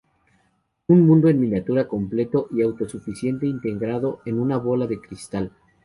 Un 0.87 1.05
mundo 1.05 1.27
en 1.29 1.39
miniatura 1.39 1.87
completo 1.87 2.47
y 2.49 2.63
autosuficiente 2.63 3.45
integrado 3.45 4.19
en 4.25 4.39
una 4.39 4.57
bola 4.57 4.87
de 4.87 4.99
cristal. 4.99 5.51